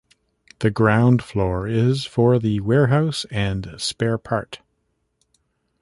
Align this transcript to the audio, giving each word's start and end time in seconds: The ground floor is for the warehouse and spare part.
The 0.61 0.71
ground 0.71 1.23
floor 1.23 1.67
is 1.67 2.05
for 2.05 2.39
the 2.39 2.59
warehouse 2.61 3.23
and 3.29 3.75
spare 3.77 4.17
part. 4.17 4.59